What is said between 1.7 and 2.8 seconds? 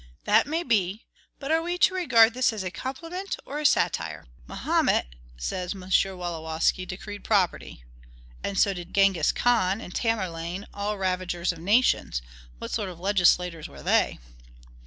to regard this as a